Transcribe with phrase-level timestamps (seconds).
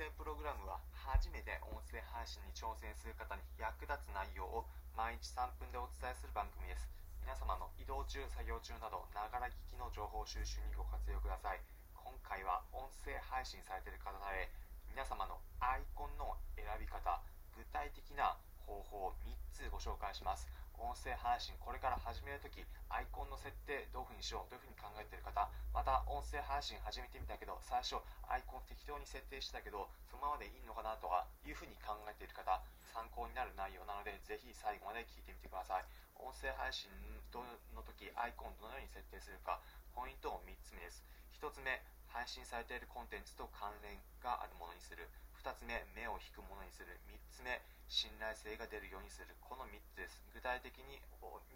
[0.00, 4.64] 声プログラムは初めて音声配信に挑戦する方に役立つ内容を
[4.96, 6.88] 毎日3分でお伝えする番組です。
[7.20, 11.60] 皆様の移動中作業中などながら聞きの情報収集にご活用ください。
[11.92, 14.48] 今回は音声配信されている方へ
[14.88, 17.20] 皆様のアイコンの選び方
[17.52, 20.48] 具体的な方法を3つご紹介します。
[20.90, 32.58] 音声配信これから始めるときアイコンの設定どういうふうにしようどういうふうに考えている方また音声配信始めてみたけど最初アイコン適当に設定してたけどそのままでいいのかなとかいうふうに考えている方
[32.90, 35.86] 参考になる内容なのでぜひ最後まで聞いてみてください。
[36.18, 36.90] 音声配信
[37.30, 39.62] の時アイコンどのように設定するか
[39.94, 41.06] ポイントを3つ目です。
[41.38, 41.78] 1つ目
[42.10, 45.06] 配信されているコンテンツと関連があるものにする。
[45.38, 46.98] 2つ目目を引くものにする。
[47.06, 49.34] 3つ目信頼性が出るようにする。
[49.42, 50.22] この3つです。
[50.30, 51.02] 具体的に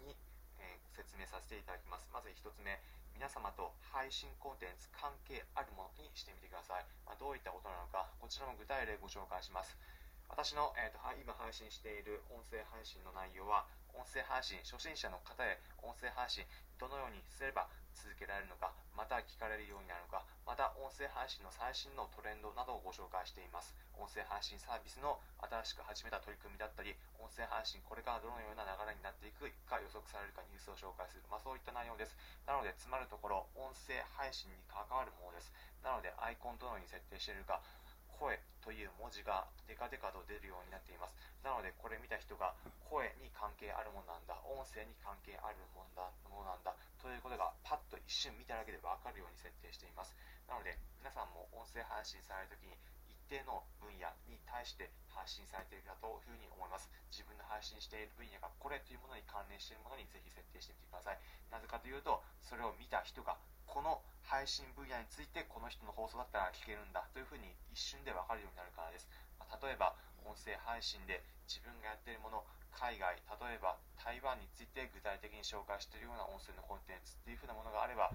[0.03, 0.11] に、
[0.59, 2.11] えー、説明させていただきます。
[2.11, 2.75] まず1つ目
[3.15, 9.71] 皆様と配信コンテンツ関係あるものにしてみてください、まあ、どういったことなのかこちらも具体例ご紹介します。
[10.29, 16.43] 私の、えーと、今配信している音声配信の内容は音声配信初心者の方へ音声配信
[16.75, 23.73] どのようにすれば続けられるのかまた聞かれるようになるのかまた音声配信の最新のトレンドなどをご紹介しています。
[23.95, 32.13] 音声配信サービスの新しく始めた取り組みだったり音声配信これからどのような流れになっていくか予測されるかニュースを紹介する、まあ、そういった内容です。
[32.43, 35.55] なのでつまるところ音声配信に関わるものです。
[35.79, 37.63] なのでアイコンどのように設定しているか
[38.19, 41.13] 声という文字がデカデカと出るようになっています。
[41.43, 42.55] なのでこれ見た人が
[42.89, 44.33] 声に関係あるものなんだ。
[44.49, 46.73] 音声に関係あるものだものなんだ。
[46.97, 50.15] ということがパッと一瞬見ただけで分かるように設定しています。
[50.49, 52.73] なので皆さんも音声配信されるときに
[53.05, 56.89] 一定の分野に対して発信されているかというふうに思います。
[57.09, 61.19] 自分の配信している分野がこれというものに関連しているものにぜひ設定してみてください。
[61.49, 69.05] なぜかというとそれを見た人がこの配信分野についてこの人の放送だったら聞けるんだというふうに一瞬で分かるようになるからです、
[69.37, 69.93] まあ、例えば
[70.25, 72.41] 音声配信で自分がやっているもの
[72.73, 78.09] 海外例えば台湾について具体的に紹介しているような音声のコンテンツっていうふうなものがあれば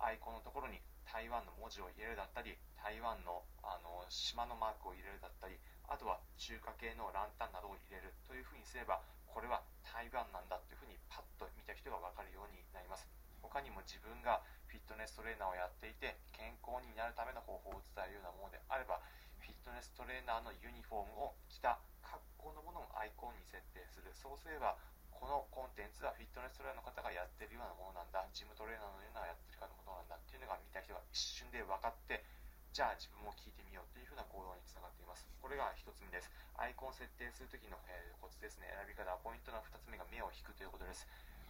[0.00, 13.06] アイコンのところに台湾の文字を入れるだったり台湾のあの島のマークを入れるだったりあとは中華系のランタンなどを入れるというふうにすればこれは台湾なんだというふうにパッと見た人が分かるようになります。
[13.42, 19.02] 他にも自分がフィットネストレーナーをやっていて健康になるための方法を伝えるようなものであれば
[19.42, 24.14] フィットネストレーナーのユニフォームを着た格好のものをアイコンに設定する。
[24.14, 24.78] そうすれば
[25.10, 28.24] このコンテンツはフィットネストレーナーの方がやってるようなものなんだ。
[28.30, 32.22] ジムトレーナーのようなやってるかのものなんだっていうのが見た人が一瞬で分かって
[32.70, 35.26] じゃあ自分も聞いてみようというふうな行動につながっています。
[35.42, 36.30] これが1つ目です。
[36.54, 38.70] アイコン設定するときの、えー、コツですね。
[38.70, 41.04] 選び方ポイントの2つ目が目を引くということです。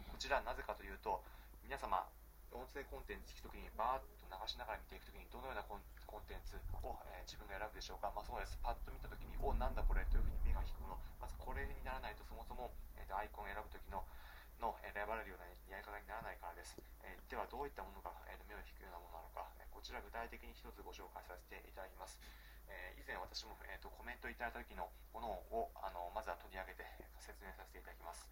[0.08, 1.22] こちらなぜかというと
[1.62, 2.08] 皆様
[2.50, 5.82] 音声コンテンツ聞くときにバーッと流しながら見ていくときにどのようなコン
[6.26, 8.58] テンツを、えー、自分が選ぶでしょうか、まあ、そうです。
[8.58, 10.98] パッと見たときにおなんだこれというふうに目が引くもの。
[11.22, 14.02] まずこれにならないとそもそも、えー、とアイコンを選ぶときの
[14.60, 22.20] の選ばれるようなやり方にならないからです、えー、ではどういったものが、えー、目を引くようなものなのか、えこちら具体的に一つご紹介させていただきます、
[22.68, 26.84] え以前私も、えーと、コメントいただいた時のものをあのまずは取り上げて
[27.16, 28.28] 説明させていただきます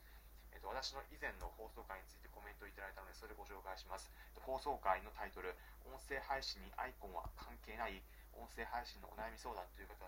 [0.59, 4.11] えっと、私の以前の放送回についてコメントいただいたので、それをご紹介します。
[4.43, 5.55] 放送回のタイトル、
[5.87, 8.03] 音声配信にアイコンは関係ない
[8.35, 10.03] 音声配信のお悩み相談という方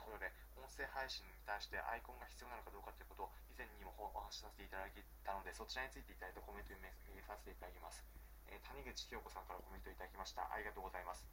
[0.00, 8.00] ことで、音声配信に対してアイコンが必要なのかどうかということを以前にもお話しさせていただいたので、そちらについていただいたコメントを読みさせていただきます。
[8.48, 10.48] えー、谷口清子さんからコメントいただきました。
[10.48, 11.28] ありがとうございます。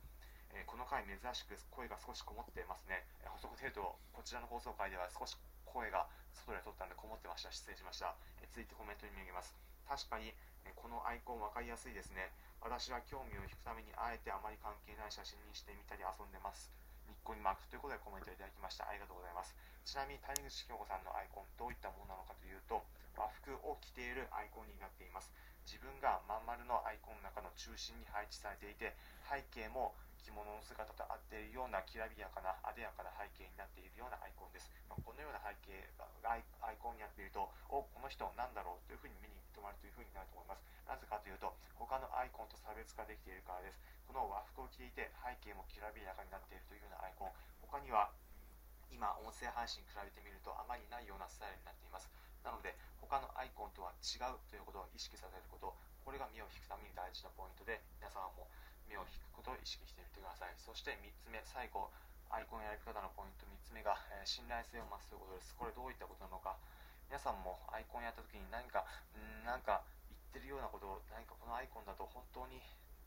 [0.51, 3.07] えー、この回珍しく声が少しこもってますね。
[3.23, 6.05] えー、補足程度、こちらの放送回では少し声が
[6.45, 7.51] 外で撮ったんでこもってました。
[7.51, 9.55] 失礼しました、え続いてコメントに見上げます。
[9.89, 10.33] 確かに、
[10.65, 12.29] えこのアイコン分かりやすいですね。
[12.61, 16.69] 私は興味を引くためにあえてあまり関係ない写真にしてみたり遊んでます。
[17.07, 17.67] ニッコニマーク。
[17.71, 18.89] ということでコメントいただきました。
[18.89, 19.55] ありがとうございます。
[19.87, 22.83] ちなみに谷口京子さんのアイコンどういったものなのかというと
[23.15, 25.31] 和服を着ているアイコンになっています。
[25.63, 28.95] 自分がまん丸のアイコンの中の中心に配置されていて
[29.27, 36.43] 背景も着物の姿と合っているようなきらびやかな艶やかな背景になっているようなアイコンです、まあ、このような背景がアイ
[36.77, 40.61] コンになっているとおこの人なんだろうというふうに目に留まるというふうになると思います。
[40.85, 43.81] なぜかというと他のアイコンと差別化できているからです。
[44.05, 47.33] この和服を着ていて背景もきらびやかになっているというようなアイコン。
[47.65, 48.13] 他には
[48.87, 52.07] 今音声配信比べてみるとあまりないようなスタイルになっています。
[52.45, 55.75] なので他のアイコンとは違うということを意識させること。
[56.07, 58.47] これが目を引くために大事なポイントで皆様も
[58.87, 60.55] 目を引くことを意識してみてください。
[60.57, 61.91] そして3つ目最後
[62.31, 63.45] アイコン選び方のポイント。
[63.47, 65.55] 3つ目が、えー、信頼性を増すということです。
[65.55, 66.55] これどういったことなのか。
[67.07, 68.83] 皆さんもアイコンやった時に何か
[69.15, 72.59] んなんか言ってるようなことを何かこのアイコンだと本当に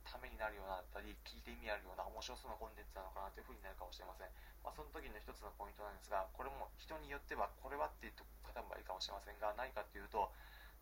[0.09, 4.33] ためになるようなだったり聞いて意味あるような面白そうなコンテンツなのかなというふうになるかもしれません、
[4.65, 10.33] まあ、その時の一つのポイントなんですがこれも人によってはこれはっていう方もいいかもしれませんが何かっていうと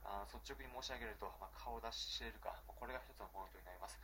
[0.06, 3.98] あ率直に申し上げると、まあ、顔出ししているか、これが一つのポイントになります、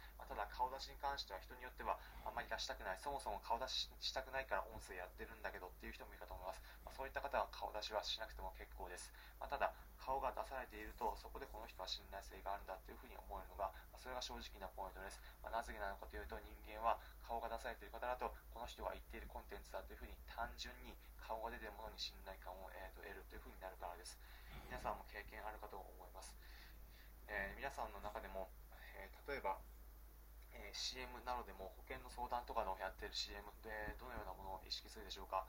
[0.54, 2.98] 顔出しに関しては人によってはあんまり出したくない。
[3.02, 9.10] そもそも顔出ししたくないから音声やってるんだけどっていう人もいるかと思います、まあ、そういった方は顔出しはしなくても結構です、
[9.42, 24.20] まただ顔が出されているとそこでこの人は信頼性があるんだっていうふうに思えるのが、まそれが正直なポイントです、まなぜなのかというと人間は顔が出されている方だとこの人が言っているコンテンツだというふうに単純に顔が出ているものに信頼感を、えー、と得るというふうになるからです。
[24.68, 26.36] 皆さんも経験あるかと思います。
[27.28, 28.52] えー、皆さんの中でも、
[29.00, 29.56] えー、例えば、
[30.54, 35.46] えー、CM などでも保険の相談とかのやっている CM でどのようなものを意識するでしょうか。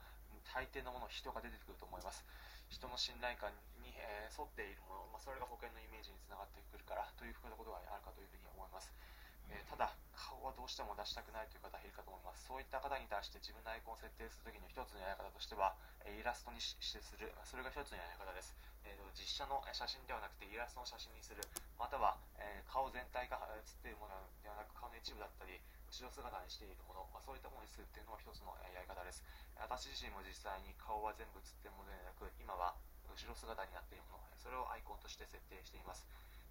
[0.52, 2.22] 大抵のもの人が出てくると思います。
[2.70, 3.50] 人の信頼感
[3.82, 8.90] に、え沿っているもの、まあ、それが保険のイメージにつながってくるからというふうなことがあるかというふうに思います、
[9.50, 12.46] えただ顔はどうしても出したくないという方いるかと思います。
[12.48, 17.30] そういった方に対して自分のアイコンを設定するときの一つのやり方としてはえイラストにしてする。
[17.44, 18.54] それが一つのやり方です。
[18.86, 21.42] えーと、実写の写真ではなくてイラストの写真にする。
[21.74, 25.58] または、え、顔全体が写っているものではなく顔の一部だったり
[25.90, 29.26] 後ろ姿にしているもの、まあ、そういったものにするっていうのは一つのやり方です。
[29.58, 32.78] 私自身も実際に顔は全部写っているものではなく今は
[33.10, 34.26] 後ろ姿になっているもの。
[34.38, 36.06] それをアイコンとして設定しています、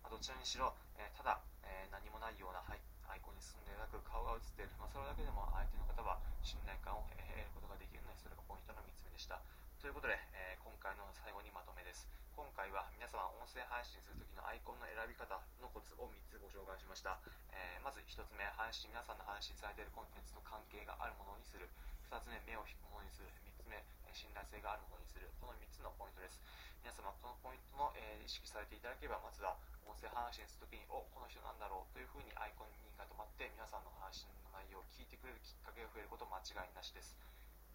[0.06, 0.70] まあ、どちらにしろ、
[1.02, 9.42] えー、ただ、えー、何もないようなアイコンに進んでなく顔が写っている、まあ、それだけでも相手の方は信頼感を得ることができるのでそれがポイントの3つ目でした。
[9.82, 12.06] ということで、えー、今回の最後にまとめです。
[12.38, 17.18] 今回は皆様音声配信するときのアイコンの選び方のコツを3つご紹介しました、
[17.50, 21.66] えー、まず1つ目配信皆さんの配信されているコンテンツと関係があるものにする。
[22.14, 23.34] 2つ目目を引くものにする。
[23.42, 23.82] 3つ目
[24.14, 25.26] 信頼性があるものにする。
[25.42, 26.38] この3つのポイントです
[26.86, 27.90] 皆様このポイントの、
[28.22, 37.20] 意識されていただければまずは音声配信するときにおこの人なんだろうというふうにアイコンにが止まって皆さんの配信の内容を聞いてくれるきっかけが増えること間違いなしです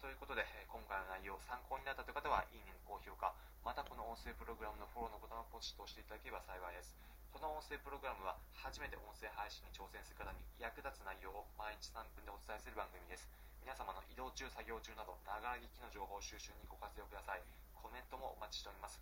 [0.01, 6.97] ということで、今回の内容参考になったという方は、いいねの高評価、またこの音声プログラムのフォローのボタンをポチッと押していただければ幸いです。
[7.29, 13.29] この音声プログラムは、初めて音声配信に挑戦する方に役立つ内容を毎日3分でお伝えする番組です。
[13.61, 17.45] 皆様の移動中、作業中など、ながら聞きの情報収集にご活用ください。
[17.77, 18.97] コメントもお待ちしております。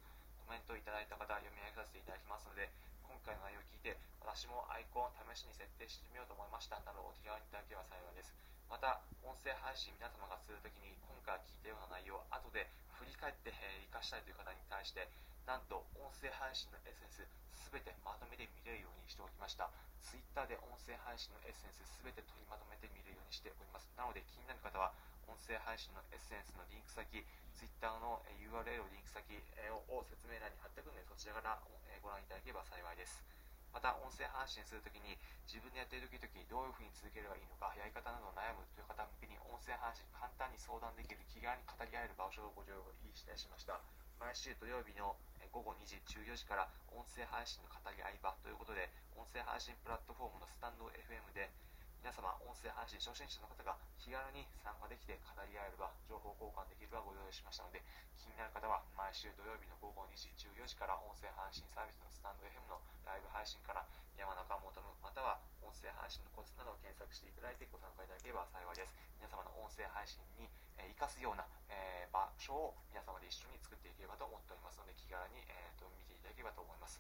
[0.50, 2.74] コメントをいただいた方、読み上げさせていただきますので、
[3.06, 8.34] 今回の内容を聞いて、私もアイコンを試しに設定してみようと思いましたなどお手軽にいただければ幸いです。
[8.66, 12.66] また音声配信皆様がするときに今回聞いたような内容を後で
[12.98, 13.62] 振り返って活
[13.94, 15.06] かしたいという方に対して
[15.46, 17.22] なんと音声配信のエッセンス
[17.70, 19.70] 全てまとめて見れるようにしておきました
[20.02, 24.98] Twitter で音声配信のエッセンス全て取りまとめて見れるようにしておりますなので気になる方は
[25.30, 27.22] 音声配信のエッセンスのリンク先
[27.54, 29.30] Twitter の URL をリンク先
[29.70, 31.62] を説明欄に貼っておくのでそちらから
[32.02, 33.22] ご覧いただければ幸いです。
[33.70, 35.14] また音声配信するときに
[35.46, 43.78] 自分でやっている時々どういうふうに続ければいいのかやり方など悩むという方向けに音声配信簡単に相談できる気軽に語り合える場所をご用意したりしました。
[44.18, 45.14] 毎週土曜日の
[45.54, 51.54] 午後2時14時から音声配信の語り合い場ということで音声配信プラットフォームのスタンド FM で
[52.00, 57.84] 皆様音声配信初心者の方が気軽に参加できて語り合える場情報交換できる場をご用意しましたので
[58.16, 63.84] 気になる方は毎週土曜日の午後2時14時から音声配信サービスのスタンド FM のライブ配信から
[64.16, 68.96] 山中求むまたは音声配信のコツなどを検索していただいてご参加いただければ幸いです。
[69.20, 77.00] 皆様の音声配信に生かすような、え、場所を皆様で一緒に作っていければと思っておりますので気軽に、えーと、見ていただければと思います。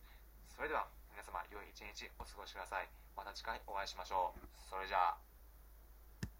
[0.55, 0.87] それでは
[1.29, 2.89] 様良い一日お過ごしください。
[3.15, 4.69] また次回お会いしましょう。
[4.69, 5.28] それじゃあ。